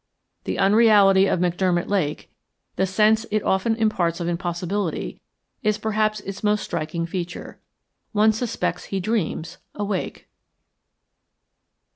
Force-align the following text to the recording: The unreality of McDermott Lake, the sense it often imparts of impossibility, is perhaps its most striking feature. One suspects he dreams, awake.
The 0.45 0.57
unreality 0.57 1.27
of 1.27 1.39
McDermott 1.39 1.87
Lake, 1.87 2.31
the 2.75 2.87
sense 2.87 3.27
it 3.29 3.43
often 3.43 3.75
imparts 3.75 4.19
of 4.19 4.27
impossibility, 4.27 5.21
is 5.61 5.77
perhaps 5.77 6.21
its 6.21 6.43
most 6.43 6.63
striking 6.63 7.05
feature. 7.05 7.59
One 8.11 8.33
suspects 8.33 8.85
he 8.85 8.99
dreams, 8.99 9.59
awake. 9.75 10.27